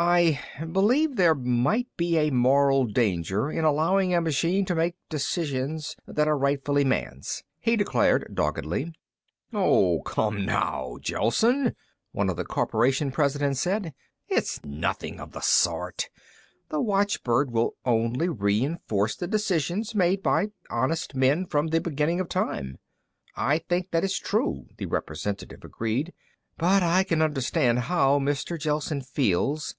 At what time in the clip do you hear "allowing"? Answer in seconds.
3.64-4.14